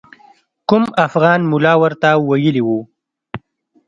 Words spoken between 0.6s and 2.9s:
کوم افغان ملا ورته ویلي وو.